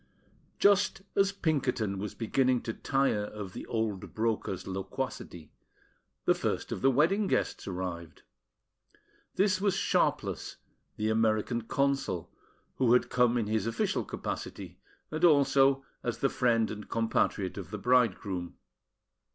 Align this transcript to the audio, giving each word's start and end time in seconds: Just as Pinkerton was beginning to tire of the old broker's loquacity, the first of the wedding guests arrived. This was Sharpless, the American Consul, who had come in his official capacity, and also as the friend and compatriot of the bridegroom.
Just 0.57 1.03
as 1.15 1.31
Pinkerton 1.31 1.99
was 1.99 2.15
beginning 2.15 2.61
to 2.63 2.73
tire 2.73 3.25
of 3.25 3.53
the 3.53 3.67
old 3.67 4.15
broker's 4.15 4.65
loquacity, 4.65 5.51
the 6.25 6.33
first 6.33 6.71
of 6.71 6.81
the 6.81 6.89
wedding 6.89 7.27
guests 7.27 7.67
arrived. 7.67 8.23
This 9.35 9.61
was 9.61 9.75
Sharpless, 9.75 10.57
the 10.97 11.09
American 11.09 11.61
Consul, 11.67 12.31
who 12.77 12.93
had 12.93 13.11
come 13.11 13.37
in 13.37 13.45
his 13.45 13.67
official 13.67 14.03
capacity, 14.03 14.79
and 15.11 15.23
also 15.23 15.85
as 16.01 16.17
the 16.17 16.29
friend 16.29 16.71
and 16.71 16.89
compatriot 16.89 17.55
of 17.59 17.69
the 17.69 17.77
bridegroom. 17.77 18.55